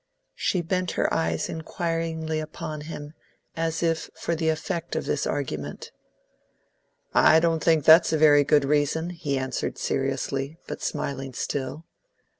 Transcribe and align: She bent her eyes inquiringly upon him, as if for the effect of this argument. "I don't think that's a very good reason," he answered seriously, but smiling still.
She 0.33 0.63
bent 0.63 0.93
her 0.97 1.13
eyes 1.13 1.47
inquiringly 1.47 2.39
upon 2.39 2.81
him, 2.81 3.13
as 3.55 3.83
if 3.83 4.09
for 4.15 4.33
the 4.33 4.49
effect 4.49 4.95
of 4.95 5.05
this 5.05 5.27
argument. 5.27 5.91
"I 7.13 7.39
don't 7.39 7.63
think 7.63 7.85
that's 7.85 8.11
a 8.11 8.17
very 8.17 8.43
good 8.43 8.65
reason," 8.65 9.11
he 9.11 9.37
answered 9.37 9.77
seriously, 9.77 10.57
but 10.65 10.81
smiling 10.81 11.33
still. 11.33 11.85